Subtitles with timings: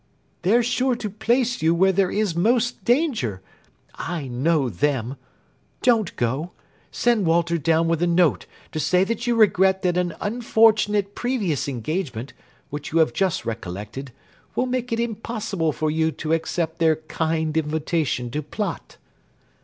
[0.41, 3.39] "They're sure to place you where there is most danger.
[3.93, 5.15] I know them.
[5.83, 6.53] Don't go.
[6.89, 11.67] Send Walter down with a note to say that you regret that an unfortunate previous
[11.67, 12.33] engagement,
[12.71, 14.11] which you have just recollected,
[14.55, 18.97] will make it impossible for you to accept their kind invitation to plot."